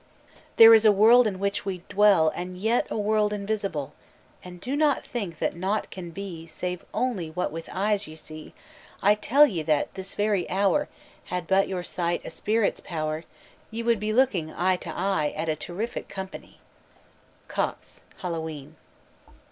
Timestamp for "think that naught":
5.05-5.91